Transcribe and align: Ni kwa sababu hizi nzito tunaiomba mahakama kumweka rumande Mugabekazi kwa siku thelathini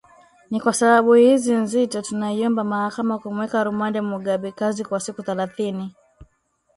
Ni 0.51 0.59
kwa 0.61 0.73
sababu 0.73 1.13
hizi 1.13 1.53
nzito 1.53 2.01
tunaiomba 2.01 2.63
mahakama 2.63 3.19
kumweka 3.19 3.63
rumande 3.63 4.01
Mugabekazi 4.01 4.85
kwa 4.85 4.99
siku 4.99 5.23
thelathini 5.23 5.95